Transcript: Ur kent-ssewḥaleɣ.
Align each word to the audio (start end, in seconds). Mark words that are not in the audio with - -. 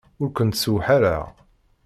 Ur 0.21 0.29
kent-ssewḥaleɣ. 0.35 1.23